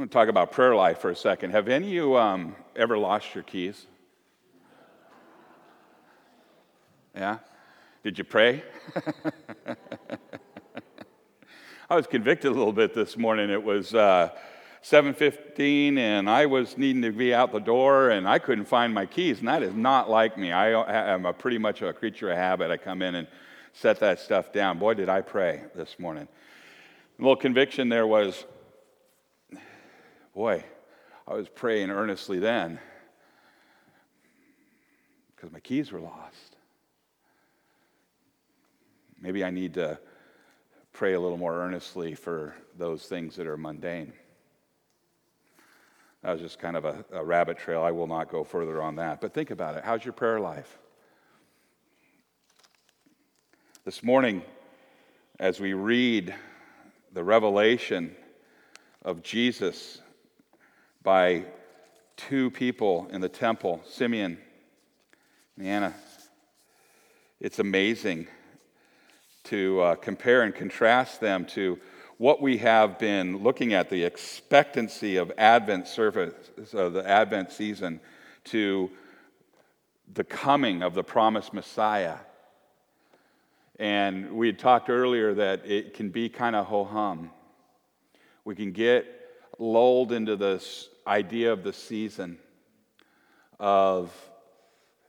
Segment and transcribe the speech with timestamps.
[0.00, 1.50] I'm going to talk about prayer life for a second.
[1.50, 3.84] Have any of you um, ever lost your keys?
[7.14, 7.36] Yeah?
[8.02, 8.64] Did you pray?
[11.90, 13.50] I was convicted a little bit this morning.
[13.50, 14.30] It was uh,
[14.82, 19.04] 7:15, and I was needing to be out the door, and I couldn't find my
[19.04, 19.40] keys.
[19.40, 20.50] And that is not like me.
[20.50, 22.70] I am a pretty much a creature of habit.
[22.70, 23.28] I come in and
[23.74, 24.78] set that stuff down.
[24.78, 26.26] Boy, did I pray this morning.
[27.18, 28.46] A little conviction there was,
[30.34, 30.64] boy,
[31.26, 32.78] I was praying earnestly then
[35.34, 36.56] because my keys were lost.
[39.20, 39.98] Maybe I need to
[40.92, 44.12] pray a little more earnestly for those things that are mundane.
[46.22, 47.82] That was just kind of a, a, rabbit trail.
[47.82, 49.20] I will not go further on that.
[49.20, 49.84] But think about it.
[49.84, 50.78] How's your prayer life?
[53.84, 54.42] This morning,
[55.38, 56.34] as we read
[57.14, 58.14] the revelation
[59.02, 60.02] of Jesus
[61.02, 61.44] by
[62.16, 64.38] two people in the temple, Simeon
[65.56, 65.94] and Anna,
[67.40, 68.26] it's amazing
[69.44, 71.78] to uh, compare and contrast them to
[72.18, 76.34] what we have been looking at the expectancy of Advent service,
[76.74, 77.98] of the Advent season,
[78.44, 78.90] to
[80.12, 82.16] the coming of the promised Messiah.
[83.78, 87.30] And we had talked earlier that it can be kind of ho hum.
[88.44, 89.06] We can get
[89.58, 92.38] lulled into this idea of the season
[93.58, 94.12] of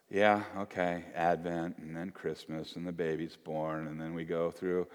[0.09, 4.87] yeah, okay, Advent and then Christmas and the baby's born, and then we go through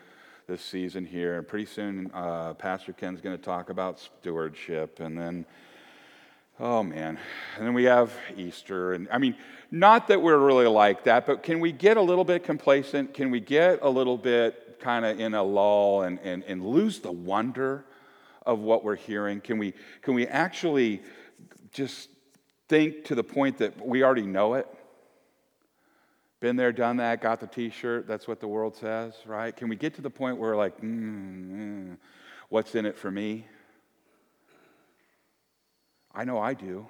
[0.47, 1.39] this season here.
[1.39, 5.47] And pretty soon, uh, Pastor Ken's going to talk about stewardship, and then,
[6.59, 7.19] oh man,
[7.57, 8.93] and then we have Easter.
[8.93, 9.37] And I mean,
[9.71, 13.15] not that we're really like that, but can we get a little bit complacent?
[13.15, 16.99] Can we get a little bit kind of in a lull and, and, and lose
[16.99, 17.85] the wonder
[18.47, 19.41] of what we're hearing?
[19.41, 21.03] Can we, can we actually
[21.73, 22.09] just
[22.69, 24.67] think to the point that we already know it?
[26.41, 28.07] Been there, done that, got the t shirt.
[28.07, 29.55] That's what the world says, right?
[29.55, 31.97] Can we get to the point where, like, mm, mm,
[32.51, 33.47] what's in it for me?
[36.15, 36.87] I know I do.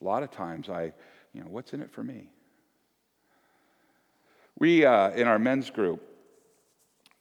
[0.00, 0.92] A lot of times I,
[1.32, 2.28] you know, what's in it for me?
[4.58, 6.02] We, uh, in our men's group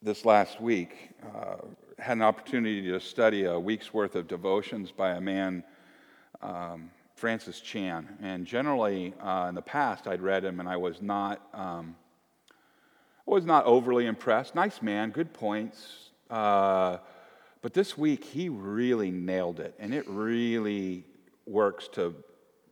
[0.01, 1.57] this last week, uh,
[2.03, 5.63] had an opportunity to study a week's worth of devotions by a man.
[6.41, 8.17] Um, Francis Chan.
[8.21, 11.95] And generally, uh, in the past, I'd read him and I was not, um,
[13.25, 14.55] was not overly impressed.
[14.55, 16.09] Nice man, good points.
[16.29, 16.97] Uh,
[17.61, 19.73] but this week, he really nailed it.
[19.79, 21.05] And it really
[21.45, 22.13] works to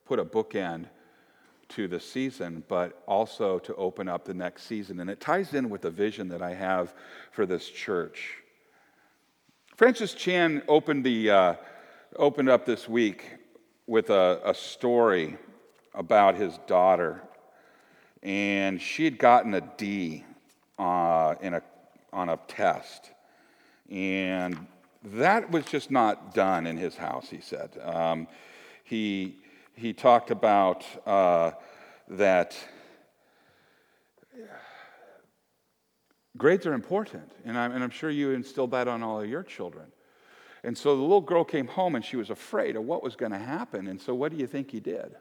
[0.06, 0.88] put a bookend
[1.70, 5.00] to the season, but also to open up the next season.
[5.00, 6.94] And it ties in with the vision that I have
[7.32, 8.41] for this church.
[9.82, 11.56] Francis Chan opened, the, uh,
[12.16, 13.26] opened up this week
[13.88, 15.40] with a, a story
[15.96, 17.20] about his daughter,
[18.22, 20.24] and she had gotten a D
[20.78, 21.64] uh, in a,
[22.14, 23.10] on a test.
[23.90, 24.68] And
[25.04, 27.72] that was just not done in his house, he said.
[27.84, 28.28] Um,
[28.84, 29.38] he,
[29.74, 31.54] he talked about uh,
[32.08, 32.56] that
[36.38, 39.44] grades are important, and I'm, and I'm sure you instilled that on all of your
[39.44, 39.88] children.
[40.64, 43.32] And so the little girl came home and she was afraid of what was going
[43.32, 43.88] to happen.
[43.88, 45.16] And so what do you think he did?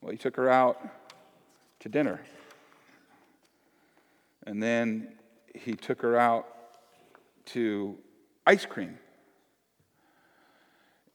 [0.00, 0.80] Well, he took her out
[1.80, 2.20] to dinner.
[4.46, 5.12] And then
[5.54, 6.46] he took her out
[7.46, 7.98] to
[8.46, 8.98] ice cream.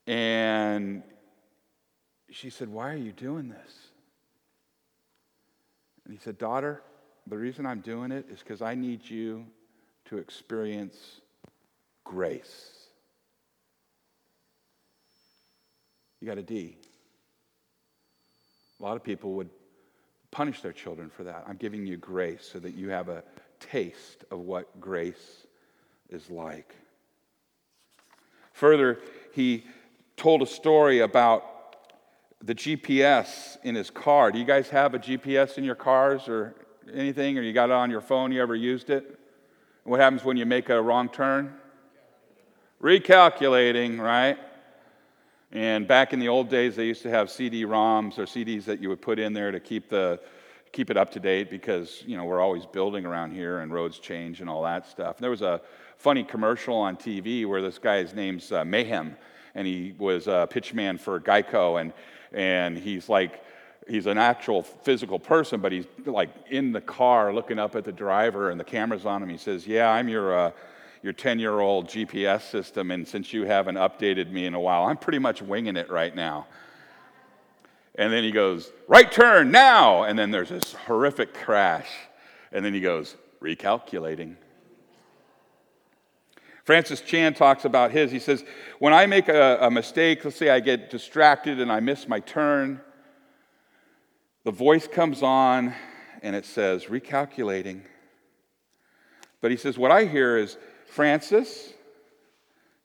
[0.06, 1.01] And
[2.30, 3.88] she said, Why are you doing this?
[6.03, 6.84] And he said, Daughter,
[7.28, 9.46] the reason I'm doing it is because I need you
[10.06, 11.22] to experience
[12.04, 12.74] grace.
[16.20, 16.78] You got a D.
[18.80, 19.50] A lot of people would
[20.32, 21.46] punish their children for that.
[21.48, 23.24] I'm giving you grace so that you have a
[23.60, 25.46] taste of what grace
[26.10, 26.76] is like.
[28.54, 29.00] Further,
[29.34, 29.64] he
[30.18, 31.46] told a story about
[32.44, 34.31] the GPS in his car.
[34.31, 36.56] Do you guys have a GPS in your cars or
[36.91, 38.31] anything, or you got it on your phone?
[38.31, 39.19] You ever used it?
[39.83, 41.53] What happens when you make a wrong turn?
[42.81, 44.38] Recalculating, right?
[45.51, 48.89] And back in the old days, they used to have CD-ROMs or CDs that you
[48.89, 50.19] would put in there to keep the
[50.71, 54.00] keep it up to date because you know we're always building around here and roads
[54.00, 55.18] change and all that stuff.
[55.18, 55.62] And there was a
[55.97, 59.15] funny commercial on TV where this guy's name's uh, Mayhem,
[59.53, 61.94] and he was a pitchman for Geico, and
[62.33, 63.44] and he's like
[63.88, 67.91] he's an actual physical person, but he's like in the car looking up at the
[67.91, 69.30] driver, and the camera's on him.
[69.30, 70.51] He says, "Yeah, I'm your." Uh,
[71.03, 74.85] your 10 year old GPS system, and since you haven't updated me in a while,
[74.85, 76.47] I'm pretty much winging it right now.
[77.95, 80.03] And then he goes, Right turn now.
[80.03, 81.89] And then there's this horrific crash.
[82.51, 84.35] And then he goes, Recalculating.
[86.63, 88.09] Francis Chan talks about his.
[88.09, 88.44] He says,
[88.80, 92.19] When I make a, a mistake, let's say I get distracted and I miss my
[92.21, 92.80] turn,
[94.44, 95.74] the voice comes on
[96.22, 97.81] and it says, Recalculating.
[99.42, 100.57] But he says, What I hear is,
[100.88, 101.74] Francis,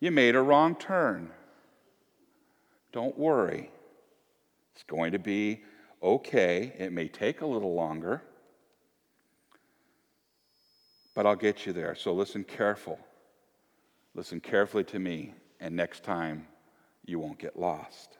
[0.01, 1.31] you made a wrong turn.
[2.93, 3.71] Don't worry.
[4.75, 5.63] It's going to be
[6.03, 6.73] okay.
[6.79, 8.23] It may take a little longer,
[11.15, 11.95] but I'll get you there.
[11.95, 12.99] So listen careful.
[14.15, 16.47] Listen carefully to me, and next time
[17.05, 18.18] you won't get lost.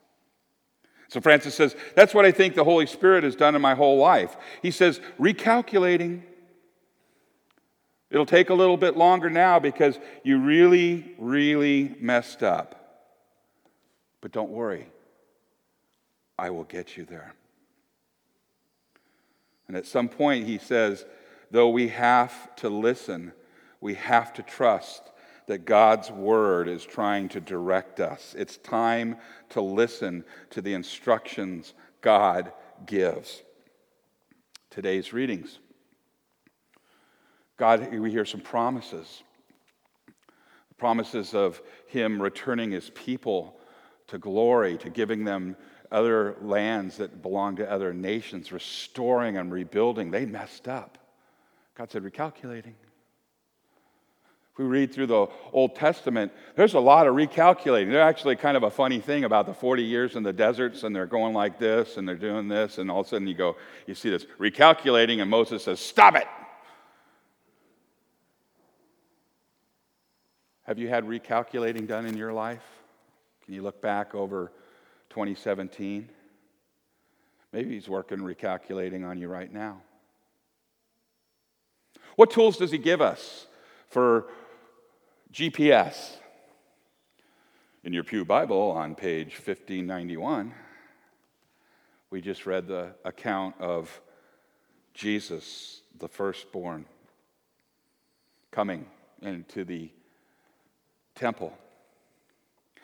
[1.09, 3.99] So Francis says, That's what I think the Holy Spirit has done in my whole
[3.99, 4.37] life.
[4.63, 6.23] He says, recalculating.
[8.11, 12.75] It'll take a little bit longer now because you really, really messed up.
[14.21, 14.89] But don't worry,
[16.39, 17.35] I will get you there.
[19.67, 21.05] And at some point, he says,
[21.51, 23.33] though we have to listen,
[23.81, 25.03] we have to trust
[25.49, 28.35] that God's word is trying to direct us.
[28.39, 29.17] It's time
[29.49, 31.73] to listen to the instructions
[32.03, 32.53] God
[32.87, 33.43] gives.
[34.71, 35.59] Today's readings.
[37.57, 39.23] God, we hear some promises.
[40.77, 43.59] Promises of Him returning His people
[44.09, 45.57] to glory, to giving them
[45.91, 50.11] other lands that belong to other nations, restoring and rebuilding.
[50.11, 50.99] They messed up.
[51.75, 52.75] God said, recalculating.
[54.59, 57.93] We read through the Old Testament, there's a lot of recalculating.
[57.93, 60.95] There's actually kind of a funny thing about the 40 years in the deserts, and
[60.95, 63.57] they're going like this, and they're doing this, and all of a sudden you go,
[63.87, 66.27] you see this recalculating, and Moses says, Stop it!
[70.65, 72.65] Have you had recalculating done in your life?
[73.45, 74.53] Can you look back over
[75.11, 76.09] 2017?
[77.53, 79.83] Maybe he's working recalculating on you right now.
[82.17, 83.47] What tools does he give us
[83.89, 84.27] for
[85.39, 86.17] GPS.
[87.85, 90.53] In your Pew Bible on page 1591,
[92.11, 94.01] we just read the account of
[94.95, 96.87] Jesus, the firstborn,
[98.51, 98.85] coming
[99.23, 99.93] into the
[101.15, 101.57] temple.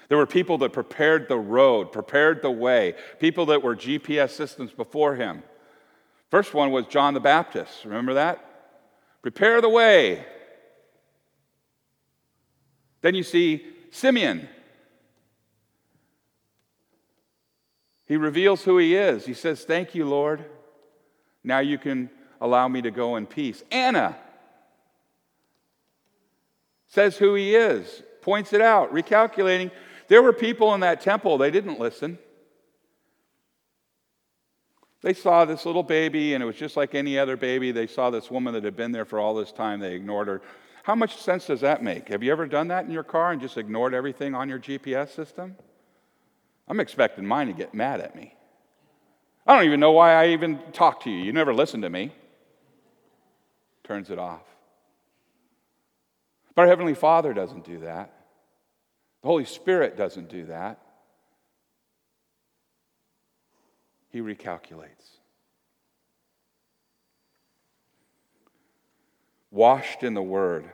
[0.08, 4.70] There were people that prepared the road, prepared the way, people that were GPS systems
[4.70, 5.42] before him.
[6.30, 7.84] First one was John the Baptist.
[7.84, 8.38] Remember that?
[9.22, 10.24] Prepare the way.
[13.04, 14.48] Then you see Simeon.
[18.06, 19.26] He reveals who he is.
[19.26, 20.42] He says, Thank you, Lord.
[21.44, 22.08] Now you can
[22.40, 23.62] allow me to go in peace.
[23.70, 24.16] Anna
[26.86, 29.70] says who he is, points it out, recalculating.
[30.08, 32.18] There were people in that temple, they didn't listen.
[35.02, 37.70] They saw this little baby, and it was just like any other baby.
[37.70, 39.80] They saw this woman that had been there for all this time.
[39.80, 40.40] They ignored her.
[40.84, 42.08] How much sense does that make?
[42.08, 45.14] Have you ever done that in your car and just ignored everything on your GPS
[45.14, 45.56] system?
[46.68, 48.34] I'm expecting mine to get mad at me.
[49.46, 51.24] I don't even know why I even talk to you.
[51.24, 52.12] You never listen to me.
[53.82, 54.42] Turns it off.
[56.54, 58.12] But our Heavenly Father doesn't do that.
[59.22, 60.80] The Holy Spirit doesn't do that.
[64.10, 65.14] He recalculates.
[69.54, 70.70] washed in the Word.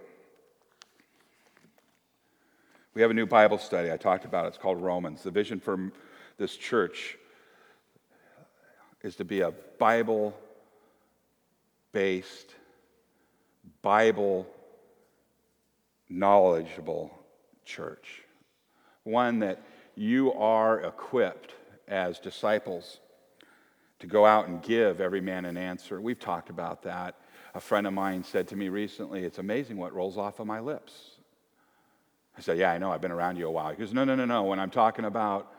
[3.00, 4.44] We have a new Bible study I talked about.
[4.44, 5.22] It's called Romans.
[5.22, 5.90] The vision for
[6.36, 7.16] this church
[9.00, 10.36] is to be a Bible
[11.92, 12.54] based,
[13.80, 14.46] Bible
[16.10, 17.10] knowledgeable
[17.64, 18.20] church.
[19.04, 19.62] One that
[19.94, 21.54] you are equipped
[21.88, 23.00] as disciples
[24.00, 26.02] to go out and give every man an answer.
[26.02, 27.14] We've talked about that
[27.54, 30.60] a friend of mine said to me recently, It's amazing what rolls off of my
[30.60, 31.19] lips.
[32.40, 33.68] I said, Yeah, I know, I've been around you a while.
[33.68, 34.44] He goes, No, no, no, no.
[34.44, 35.52] When I'm talking about,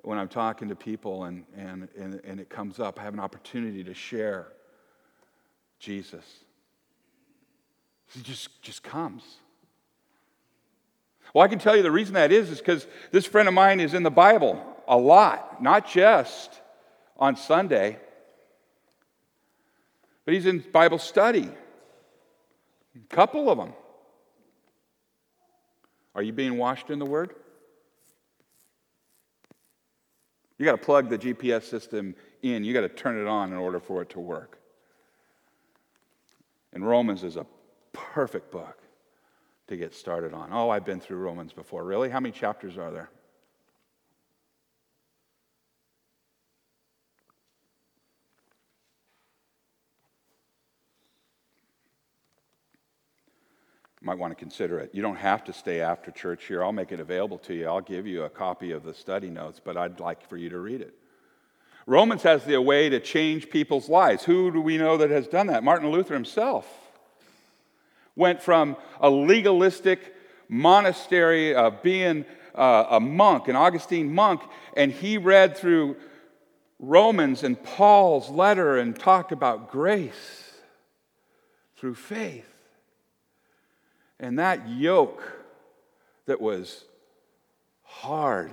[0.00, 3.20] when I'm talking to people and, and, and, and it comes up, I have an
[3.20, 4.48] opportunity to share
[5.78, 6.24] Jesus.
[8.14, 9.22] He just, just comes.
[11.34, 13.78] Well, I can tell you the reason that is is because this friend of mine
[13.78, 16.62] is in the Bible a lot, not just
[17.18, 17.98] on Sunday,
[20.24, 21.50] but he's in Bible study.
[22.94, 23.74] A couple of them.
[26.16, 27.34] Are you being washed in the Word?
[30.58, 33.58] You got to plug the GPS system in, you got to turn it on in
[33.58, 34.58] order for it to work.
[36.72, 37.46] And Romans is a
[37.92, 38.78] perfect book
[39.68, 40.48] to get started on.
[40.52, 41.84] Oh, I've been through Romans before.
[41.84, 42.08] Really?
[42.08, 43.10] How many chapters are there?
[54.06, 54.90] Might want to consider it.
[54.94, 56.62] You don't have to stay after church here.
[56.62, 57.66] I'll make it available to you.
[57.66, 60.60] I'll give you a copy of the study notes, but I'd like for you to
[60.60, 60.94] read it.
[61.86, 64.22] Romans has the way to change people's lives.
[64.22, 65.64] Who do we know that has done that?
[65.64, 66.66] Martin Luther himself
[68.14, 70.14] went from a legalistic
[70.48, 74.40] monastery of being uh, a monk, an Augustine monk,
[74.76, 75.96] and he read through
[76.78, 80.52] Romans and Paul's letter and talked about grace
[81.76, 82.55] through faith.
[84.18, 85.22] And that yoke
[86.26, 86.84] that was
[87.82, 88.50] hard,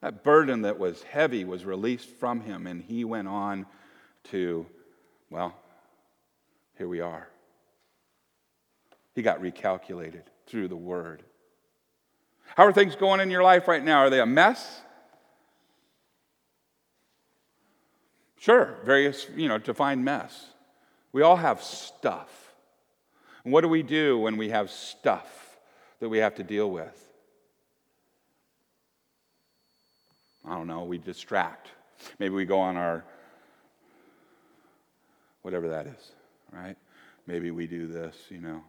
[0.00, 3.66] that burden that was heavy was released from him, and he went on
[4.24, 4.66] to,
[5.30, 5.54] well,
[6.78, 7.28] here we are.
[9.14, 11.22] He got recalculated through the word.
[12.56, 13.98] How are things going in your life right now?
[13.98, 14.80] Are they a mess?
[18.38, 20.46] Sure, various, you know, defined mess.
[21.12, 22.49] We all have stuff.
[23.44, 25.58] And what do we do when we have stuff
[26.00, 26.96] that we have to deal with?
[30.44, 31.68] I don't know, we distract.
[32.18, 33.04] Maybe we go on our,
[35.42, 36.12] whatever that is,
[36.52, 36.76] right?
[37.26, 38.62] Maybe we do this, you know.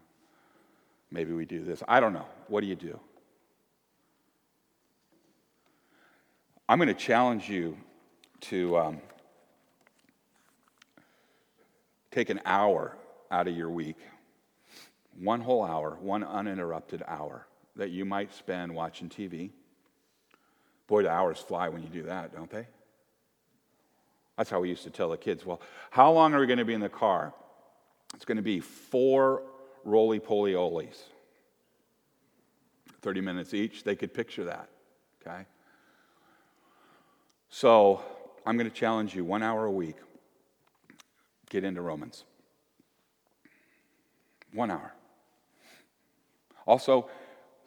[1.11, 1.83] Maybe we do this.
[1.87, 2.27] I don't know.
[2.47, 2.99] What do you do?
[6.69, 7.77] I'm going to challenge you
[8.41, 9.01] to um,
[12.11, 12.97] take an hour
[13.29, 13.97] out of your week
[15.19, 19.51] one whole hour, one uninterrupted hour that you might spend watching TV.
[20.87, 22.67] Boy, the hours fly when you do that, don't they?
[24.37, 26.65] That's how we used to tell the kids, well, how long are we going to
[26.65, 27.33] be in the car?
[28.13, 29.43] It's going to be four
[29.83, 31.03] roly poly olies.
[33.01, 33.83] 30 minutes each.
[33.83, 34.69] They could picture that,
[35.21, 35.45] okay?
[37.49, 38.01] So
[38.45, 39.97] I'm going to challenge you one hour a week.
[41.49, 42.23] Get into Romans.
[44.53, 44.93] One hour.
[46.65, 47.09] Also,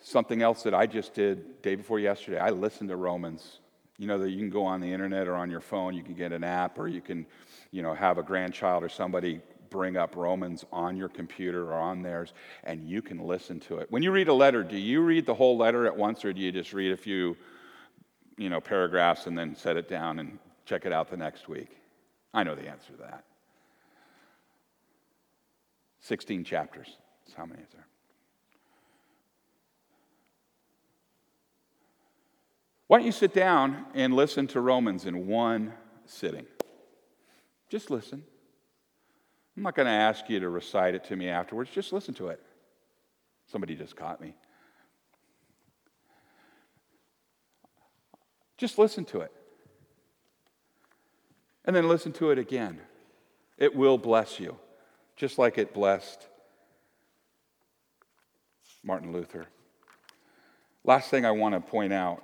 [0.01, 3.61] something else that I just did day before yesterday, I listened to Romans.
[3.99, 6.15] You know that you can go on the internet or on your phone, you can
[6.15, 7.27] get an app, or you can,
[7.71, 12.03] you know, have a grandchild or somebody bring up Romans on your computer or on
[12.03, 12.33] theirs,
[12.63, 13.91] and you can listen to it.
[13.91, 16.41] When you read a letter, do you read the whole letter at once, or do
[16.41, 17.37] you just read a few,
[18.37, 21.71] you know, paragraphs and then set it down and check it out the next week?
[22.33, 23.25] I know the answer to that.
[26.01, 26.97] 16 chapters.
[27.25, 27.87] That's how many is there?
[32.95, 35.73] Why don't you sit down and listen to Romans in one
[36.07, 36.47] sitting?
[37.69, 38.23] Just listen.
[39.57, 41.71] I'm not going to ask you to recite it to me afterwards.
[41.73, 42.41] Just listen to it.
[43.51, 44.37] Somebody just caught me.
[48.59, 49.33] Just listen to it.
[51.65, 52.81] And then listen to it again.
[53.59, 54.57] It will bless you,
[55.17, 56.29] just like it blessed
[58.85, 59.47] Martin Luther.
[60.85, 62.23] Last thing I want to point out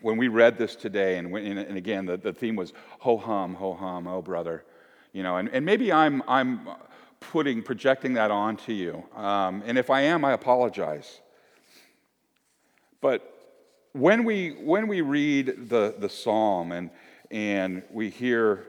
[0.00, 3.54] when we read this today, and, when, and again, the, the theme was ho hum,
[3.54, 4.64] ho hum, oh brother,
[5.12, 6.68] you know, and, and maybe I'm, I'm
[7.20, 9.04] putting, projecting that onto you.
[9.16, 11.20] Um, and if I am, I apologize.
[13.00, 13.30] But
[13.92, 16.90] when we, when we read the, the psalm and,
[17.30, 18.66] and we hear,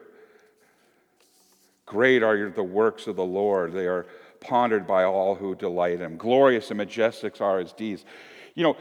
[1.85, 4.07] Great are the works of the Lord, they are
[4.39, 6.17] pondered by all who delight in him.
[6.17, 8.05] Glorious and majestic are his deeds.
[8.55, 8.77] You know,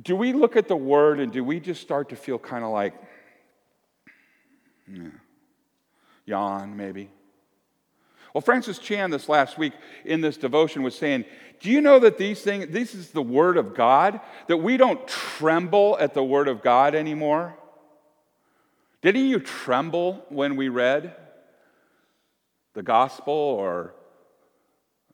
[0.00, 2.70] do we look at the word and do we just start to feel kind of
[2.70, 2.94] like,
[4.92, 5.08] yeah,
[6.26, 7.10] yawn maybe?
[8.34, 9.74] Well, Francis Chan this last week
[10.04, 11.24] in this devotion was saying,
[11.60, 14.20] Do you know that these things, this is the Word of God?
[14.48, 17.56] That we don't tremble at the Word of God anymore?
[19.02, 21.14] Didn't you tremble when we read
[22.72, 23.94] the Gospel or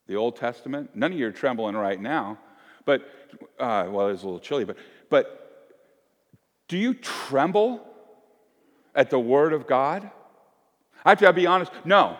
[0.07, 0.95] the Old Testament?
[0.95, 2.39] None of you are trembling right now.
[2.85, 3.01] But,
[3.59, 4.77] uh, well, was a little chilly, but,
[5.09, 5.41] but
[6.67, 7.85] do you tremble
[8.95, 10.09] at the Word of God?
[11.03, 12.17] I have to be honest, no,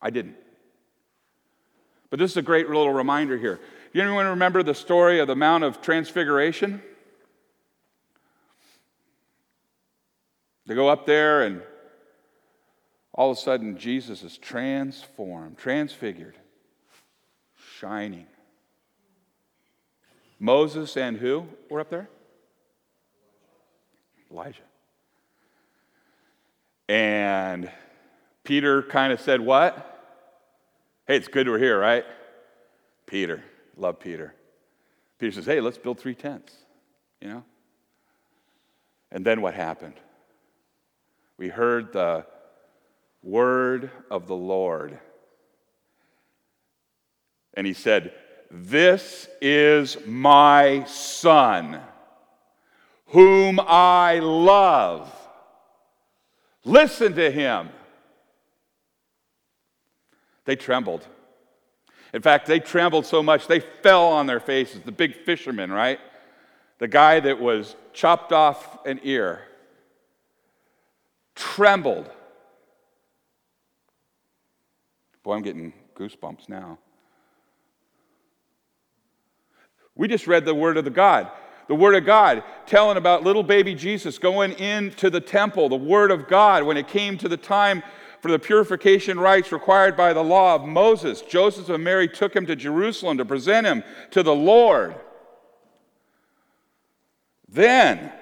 [0.00, 0.36] I didn't.
[2.10, 3.60] But this is a great little reminder here.
[3.92, 6.82] Do anyone remember the story of the Mount of Transfiguration?
[10.66, 11.62] They go up there, and
[13.12, 16.36] all of a sudden, Jesus is transformed, transfigured,
[17.78, 18.26] shining.
[20.44, 22.06] Moses and who were up there?
[24.30, 24.60] Elijah.
[26.86, 27.70] And
[28.44, 29.90] Peter kind of said, What?
[31.06, 32.04] Hey, it's good we're here, right?
[33.06, 33.42] Peter,
[33.78, 34.34] love Peter.
[35.18, 36.54] Peter says, Hey, let's build three tents,
[37.22, 37.44] you know?
[39.10, 39.94] And then what happened?
[41.38, 42.26] We heard the
[43.22, 44.98] word of the Lord.
[47.54, 48.12] And he said,
[48.56, 51.80] This is my son,
[53.06, 55.12] whom I love.
[56.64, 57.70] Listen to him.
[60.44, 61.04] They trembled.
[62.12, 64.82] In fact, they trembled so much they fell on their faces.
[64.82, 65.98] The big fisherman, right?
[66.78, 69.42] The guy that was chopped off an ear
[71.34, 72.08] trembled.
[75.24, 76.78] Boy, I'm getting goosebumps now.
[79.96, 81.30] We just read the word of the God.
[81.68, 86.10] The word of God telling about little baby Jesus going into the temple, the word
[86.10, 87.82] of God when it came to the time
[88.20, 91.22] for the purification rites required by the law of Moses.
[91.22, 94.94] Joseph and Mary took him to Jerusalem to present him to the Lord.
[97.48, 98.12] Then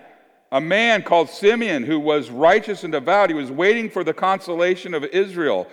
[0.50, 4.93] a man called Simeon, who was righteous and devout, he was waiting for the consolation
[4.93, 5.67] of Israel.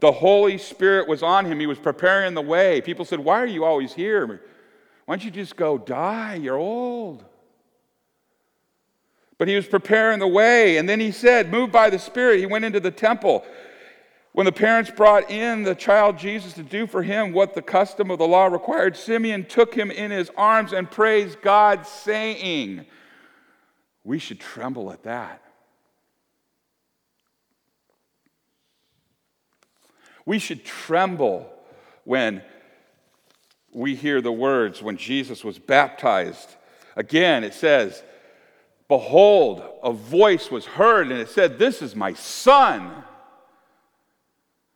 [0.00, 1.60] The Holy Spirit was on him.
[1.60, 2.80] He was preparing the way.
[2.80, 4.42] People said, Why are you always here?
[5.04, 6.36] Why don't you just go die?
[6.36, 7.24] You're old.
[9.36, 10.78] But he was preparing the way.
[10.78, 13.44] And then he said, moved by the Spirit, he went into the temple.
[14.32, 18.10] When the parents brought in the child Jesus to do for him what the custom
[18.10, 22.86] of the law required, Simeon took him in his arms and praised God, saying,
[24.02, 25.40] We should tremble at that.
[30.26, 31.48] We should tremble
[32.04, 32.42] when
[33.74, 36.54] we hear the words when Jesus was baptized.
[36.96, 38.02] Again, it says,
[38.88, 43.04] Behold, a voice was heard, and it said, This is my son.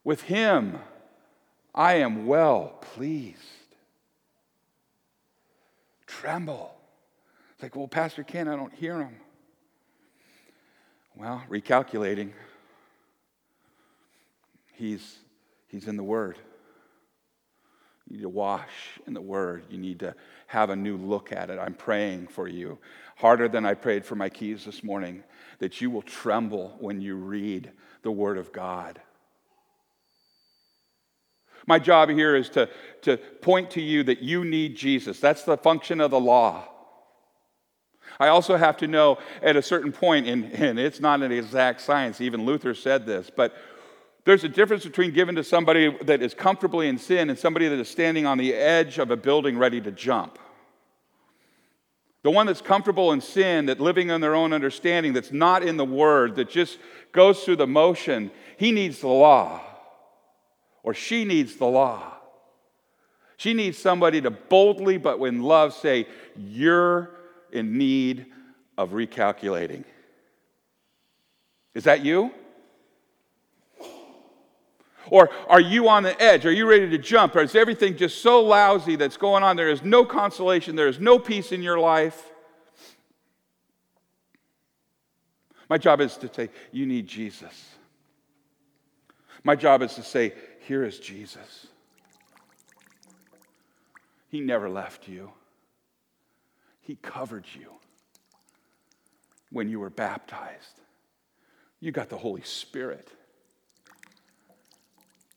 [0.04, 0.78] With him
[1.74, 3.38] I am well pleased.
[6.06, 6.74] Tremble.
[7.52, 9.14] It's like, well, Pastor Ken, I don't hear him.
[11.14, 12.30] Well, recalculating.
[14.72, 15.18] He's,
[15.68, 16.36] he's in the Word.
[18.08, 18.70] You need to wash
[19.06, 19.64] in the Word.
[19.70, 20.14] You need to
[20.46, 21.58] have a new look at it.
[21.58, 22.78] I'm praying for you,
[23.16, 25.22] harder than I prayed for my keys this morning,
[25.58, 27.70] that you will tremble when you read
[28.02, 29.00] the Word of God.
[31.66, 32.70] My job here is to,
[33.02, 35.20] to point to you that you need Jesus.
[35.20, 36.66] That's the function of the law.
[38.18, 41.82] I also have to know at a certain point, and, and it's not an exact
[41.82, 43.54] science, even Luther said this, but
[44.28, 47.78] there's a difference between giving to somebody that is comfortably in sin and somebody that
[47.78, 50.38] is standing on the edge of a building ready to jump.
[52.24, 55.78] The one that's comfortable in sin, that living on their own understanding, that's not in
[55.78, 56.78] the word, that just
[57.12, 59.62] goes through the motion, he needs the law.
[60.82, 62.12] Or she needs the law.
[63.38, 67.12] She needs somebody to boldly, but in love, say, You're
[67.50, 68.26] in need
[68.76, 69.84] of recalculating.
[71.72, 72.30] Is that you?
[75.10, 76.46] Or are you on the edge?
[76.46, 77.36] Are you ready to jump?
[77.36, 79.56] Or is everything just so lousy that's going on?
[79.56, 82.30] There is no consolation, there is no peace in your life.
[85.68, 87.70] My job is to say, You need Jesus.
[89.44, 90.32] My job is to say,
[90.66, 91.66] Here is Jesus.
[94.28, 95.32] He never left you,
[96.80, 97.72] He covered you
[99.50, 100.80] when you were baptized.
[101.80, 103.08] You got the Holy Spirit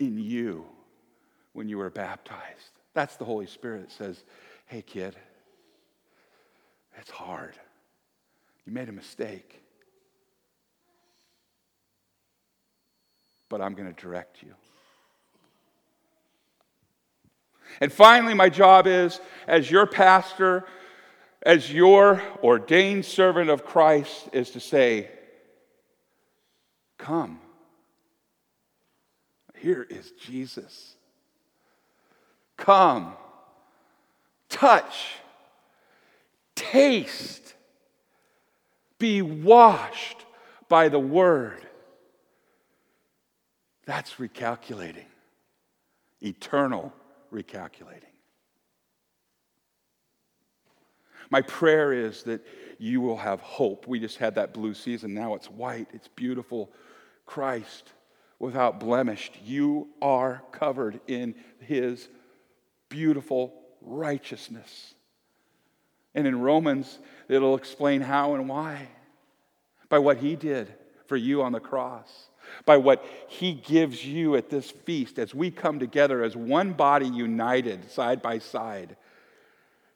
[0.01, 0.65] in you
[1.53, 2.71] when you were baptized.
[2.93, 4.23] That's the Holy Spirit that says,
[4.65, 5.15] hey, kid,
[6.97, 7.53] it's hard.
[8.65, 9.61] You made a mistake.
[13.47, 14.53] But I'm going to direct you.
[17.79, 20.65] And finally, my job is, as your pastor,
[21.43, 25.09] as your ordained servant of Christ, is to say,
[26.97, 27.39] Come.
[29.61, 30.95] Here is Jesus.
[32.57, 33.13] Come,
[34.49, 35.17] touch,
[36.55, 37.53] taste,
[38.97, 40.25] be washed
[40.67, 41.61] by the word.
[43.85, 45.05] That's recalculating,
[46.21, 46.91] eternal
[47.31, 48.05] recalculating.
[51.29, 52.43] My prayer is that
[52.79, 53.87] you will have hope.
[53.87, 55.13] We just had that blue season.
[55.13, 56.71] Now it's white, it's beautiful.
[57.27, 57.93] Christ
[58.41, 59.37] without blemished.
[59.45, 62.09] You are covered in his
[62.89, 64.95] beautiful righteousness.
[66.15, 66.99] And in Romans,
[67.29, 68.89] it'll explain how and why
[69.89, 70.73] by what he did
[71.05, 72.27] for you on the cross.
[72.65, 77.07] by what He gives you at this feast as we come together as one body
[77.07, 78.97] united side by side.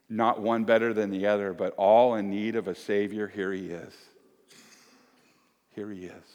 [0.08, 3.28] Not one better than the other, but all in need of a Savior.
[3.28, 3.94] Here He is.
[5.72, 6.35] Here He is.